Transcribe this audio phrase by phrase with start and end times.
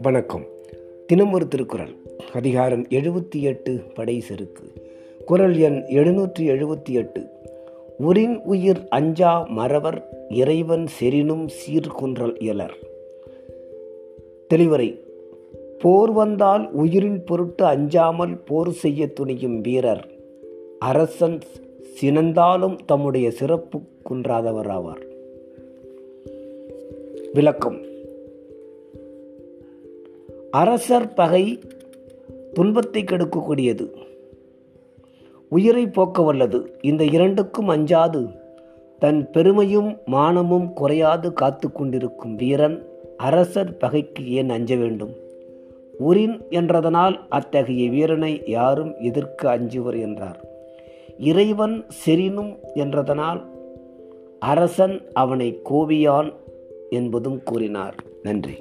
[0.00, 0.44] வணக்கம்.
[1.06, 1.88] தினம் ஒரு திருக்குறள்.
[2.32, 4.62] அதிகாரம் எழுபத்தி எட்டு படை செருக்கு.
[5.24, 7.26] குரல் எண் எழுநூற்றி எழுபத்தி எட்டு
[8.00, 12.76] உரின் உயிர் அஞ்சா மறவர் இறைவன் செரினும் சீர்குன்றல் இயலர்
[14.54, 14.98] தெளிவரை.
[15.78, 20.10] போர் வந்தால் உயிரின் பொருட்டு அஞ்சாமல் போர் செய்ய துணியும் வீரர்.
[20.78, 21.38] அரசன்
[21.82, 23.80] சினந்தாலும் தம்முடைய சிறப்பு
[24.10, 25.02] குன்றாதவர் ஆவார்.
[27.32, 27.80] விளக்கம்.
[30.50, 31.58] அரசர் பகை
[32.52, 33.90] துன்பத்தை கெடுக்கக்கூடியது.
[35.48, 38.26] உயிரை போக்க வல்லது இந்த இரண்டுக்கும் அஞ்சாது.
[38.98, 42.86] தன் பெருமையும் மானமும் குறையாது காத்து கொண்டிருக்கும் வீரன்
[43.16, 45.10] அரசர் பகைக்கு ஏன் அஞ்ச வேண்டும்?
[46.00, 50.50] உரின் என்றதனால் அத்தகைய வீரனை யாரும் எதிர்க்க அஞ்சுவர் என்றார்.
[51.22, 51.74] இறைவன்
[52.06, 53.40] செறினும் என்றதனால்
[54.38, 56.30] அரசன் அவனை கோவியான்
[56.90, 57.94] என்பதும் கூறினார்.
[58.22, 58.56] நன்றி.